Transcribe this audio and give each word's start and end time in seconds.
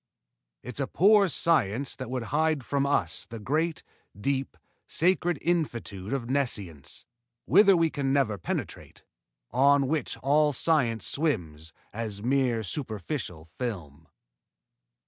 _It's 0.63 0.79
a 0.79 0.87
poor 0.87 1.27
science 1.29 1.95
that 1.95 2.09
would 2.09 2.23
hide 2.33 2.65
from 2.65 2.87
us 2.87 3.27
the 3.27 3.37
great, 3.37 3.83
deep, 4.19 4.57
sacred 4.87 5.37
infinitude 5.43 6.11
of 6.11 6.27
Nescience, 6.27 7.05
whither 7.45 7.77
we 7.77 7.91
can 7.91 8.11
never 8.11 8.39
penetrate, 8.39 9.03
on 9.51 9.85
which 9.87 10.17
all 10.23 10.53
science 10.53 11.05
swims 11.05 11.71
as 11.93 12.23
mere 12.23 12.63
superficial 12.63 13.45
film. 13.45 14.07